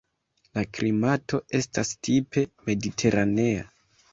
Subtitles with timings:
[0.57, 3.71] La klimato estas tipe mediteranea.